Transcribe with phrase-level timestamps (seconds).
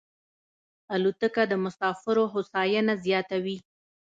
[0.95, 3.57] الوتکه د مسافرو هوساینه زیاتوي.